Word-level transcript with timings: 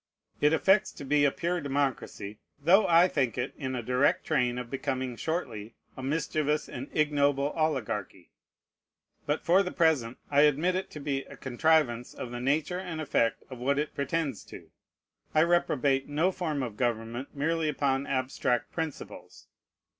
It 0.39 0.51
affects 0.51 0.91
to 0.93 1.05
be 1.05 1.25
a 1.25 1.31
pure 1.31 1.61
democracy, 1.61 2.39
though 2.59 2.87
I 2.87 3.07
think 3.07 3.37
it 3.37 3.53
in 3.55 3.75
a 3.75 3.83
direct 3.83 4.25
train 4.25 4.57
of 4.57 4.67
becoming 4.71 5.15
shortly 5.15 5.75
a 5.95 6.01
mischievous 6.01 6.67
and 6.67 6.89
ignoble 6.91 7.51
oligarchy. 7.55 8.31
But 9.27 9.43
for 9.43 9.61
the 9.61 9.69
present 9.69 10.17
I 10.31 10.41
admit 10.41 10.73
it 10.75 10.89
to 10.89 10.99
be 10.99 11.21
a 11.25 11.37
contrivance 11.37 12.15
of 12.15 12.31
the 12.31 12.41
nature 12.41 12.79
and 12.79 12.99
effect 12.99 13.43
of 13.51 13.59
what 13.59 13.77
it 13.77 13.93
pretends 13.93 14.43
to. 14.45 14.71
I 15.35 15.43
reprobate 15.43 16.09
no 16.09 16.31
form 16.31 16.63
of 16.63 16.77
government 16.77 17.35
merely 17.35 17.69
upon 17.69 18.07
abstract 18.07 18.71
principles. 18.71 19.49